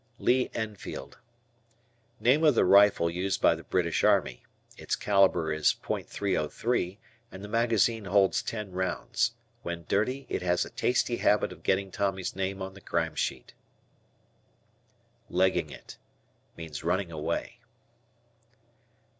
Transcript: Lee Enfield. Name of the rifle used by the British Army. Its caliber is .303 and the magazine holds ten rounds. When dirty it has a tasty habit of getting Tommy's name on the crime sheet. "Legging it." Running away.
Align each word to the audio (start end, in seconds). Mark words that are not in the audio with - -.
Lee 0.17 0.49
Enfield. 0.55 1.19
Name 2.19 2.43
of 2.45 2.55
the 2.55 2.65
rifle 2.65 3.07
used 3.07 3.39
by 3.39 3.53
the 3.53 3.61
British 3.63 4.03
Army. 4.03 4.43
Its 4.75 4.95
caliber 4.95 5.53
is 5.53 5.75
.303 5.83 6.97
and 7.31 7.43
the 7.43 7.47
magazine 7.47 8.05
holds 8.05 8.41
ten 8.41 8.71
rounds. 8.71 9.33
When 9.61 9.85
dirty 9.87 10.25
it 10.27 10.41
has 10.41 10.65
a 10.65 10.71
tasty 10.71 11.17
habit 11.17 11.51
of 11.53 11.61
getting 11.61 11.91
Tommy's 11.91 12.35
name 12.35 12.63
on 12.63 12.73
the 12.73 12.81
crime 12.81 13.13
sheet. 13.13 13.53
"Legging 15.29 15.69
it." 15.69 15.99
Running 16.81 17.11
away. 17.11 17.59